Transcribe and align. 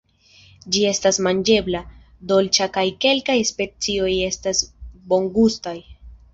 Ĝi 0.75 0.79
estas 0.91 1.19
manĝebla, 1.27 1.81
dolĉa 2.33 2.69
kaj 2.79 2.87
kelkaj 3.07 3.37
specioj 3.53 4.11
estas 4.33 4.65
bongustaj. 5.15 5.79